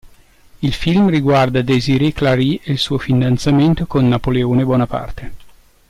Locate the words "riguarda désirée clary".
1.09-2.59